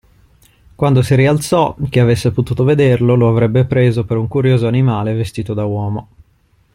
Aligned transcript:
Quando 0.73 1.03
si 1.03 1.13
rialzò, 1.13 1.75
chi 1.91 1.99
avesse 1.99 2.31
potuto 2.31 2.63
vederlo 2.63 3.13
lo 3.13 3.29
avrebbe 3.29 3.65
preso 3.65 4.03
per 4.03 4.17
un 4.17 4.27
curioso 4.27 4.65
animale 4.65 5.13
vestito 5.13 5.53
da 5.53 5.65
uomo. 5.65 6.07